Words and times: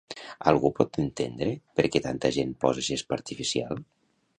Algú 0.51 0.71
pot 0.79 0.97
entendre 1.03 1.51
perquè 1.81 2.03
tanta 2.09 2.35
gent 2.41 2.59
posa 2.67 2.89
gespa 2.93 3.21
artificial? 3.23 3.89